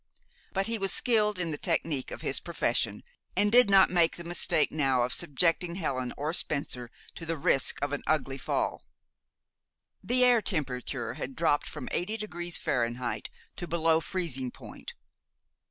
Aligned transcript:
But 0.51 0.65
he 0.65 0.79
was 0.79 0.91
skilled 0.91 1.37
in 1.37 1.51
the 1.51 1.59
technic 1.59 2.09
of 2.09 2.21
his 2.23 2.39
profession, 2.39 3.03
and 3.35 3.51
did 3.51 3.69
not 3.69 3.91
make 3.91 4.15
the 4.15 4.23
mistake 4.23 4.71
now 4.71 5.03
of 5.03 5.13
subjecting 5.13 5.75
Helen 5.75 6.11
or 6.17 6.33
Spencer 6.33 6.89
to 7.13 7.23
the 7.23 7.37
risk 7.37 7.77
of 7.83 7.93
an 7.93 8.01
ugly 8.07 8.39
fall. 8.39 8.83
The 10.03 10.23
air 10.23 10.41
temperature 10.41 11.13
had 11.13 11.35
dropped 11.35 11.69
from 11.69 11.87
eighty 11.91 12.17
degrees 12.17 12.57
Fahrenheit 12.57 13.29
to 13.57 13.67
below 13.67 13.99
freezing 14.01 14.49
point. 14.49 14.95